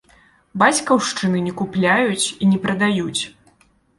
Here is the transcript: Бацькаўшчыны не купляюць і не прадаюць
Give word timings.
Бацькаўшчыны 0.63 1.37
не 1.49 1.53
купляюць 1.59 2.23
і 2.23 2.51
не 2.53 2.57
прадаюць 2.65 3.21